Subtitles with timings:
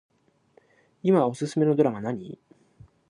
[1.03, 2.39] いまおすすめのドラマ何